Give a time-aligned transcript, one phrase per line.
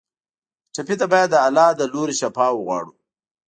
[0.73, 2.93] ټپي ته باید د الله له لورې شفا وغواړو.